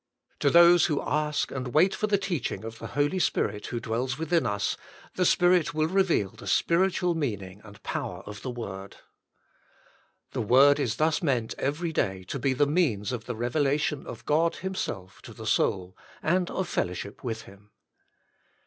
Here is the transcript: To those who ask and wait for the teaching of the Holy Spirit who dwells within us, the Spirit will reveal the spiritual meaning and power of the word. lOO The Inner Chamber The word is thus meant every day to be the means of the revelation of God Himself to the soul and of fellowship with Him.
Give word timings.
To 0.39 0.49
those 0.49 0.87
who 0.87 0.99
ask 0.99 1.51
and 1.51 1.75
wait 1.75 1.93
for 1.93 2.07
the 2.07 2.17
teaching 2.17 2.63
of 2.65 2.79
the 2.79 2.87
Holy 2.97 3.19
Spirit 3.19 3.67
who 3.67 3.79
dwells 3.79 4.17
within 4.17 4.47
us, 4.47 4.75
the 5.13 5.27
Spirit 5.27 5.75
will 5.75 5.85
reveal 5.85 6.31
the 6.31 6.47
spiritual 6.47 7.13
meaning 7.13 7.61
and 7.63 7.83
power 7.83 8.23
of 8.25 8.41
the 8.41 8.49
word. 8.49 8.65
lOO 8.73 8.77
The 8.79 8.79
Inner 8.79 8.87
Chamber 8.87 10.27
The 10.31 10.41
word 10.53 10.79
is 10.79 10.95
thus 10.95 11.21
meant 11.21 11.53
every 11.59 11.93
day 11.93 12.23
to 12.29 12.39
be 12.39 12.53
the 12.53 12.65
means 12.65 13.11
of 13.11 13.25
the 13.25 13.35
revelation 13.35 14.07
of 14.07 14.25
God 14.25 14.55
Himself 14.55 15.21
to 15.21 15.33
the 15.35 15.45
soul 15.45 15.95
and 16.23 16.49
of 16.49 16.67
fellowship 16.67 17.23
with 17.23 17.43
Him. 17.43 17.69